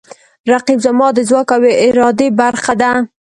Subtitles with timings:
[0.51, 2.91] رقیب زما د ځواک او ارادې برخه ده